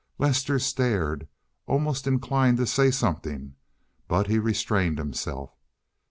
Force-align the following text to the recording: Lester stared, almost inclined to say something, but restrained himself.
Lester 0.17 0.57
stared, 0.57 1.27
almost 1.67 2.07
inclined 2.07 2.57
to 2.57 2.65
say 2.65 2.89
something, 2.89 3.53
but 4.07 4.27
restrained 4.29 4.97
himself. 4.97 5.53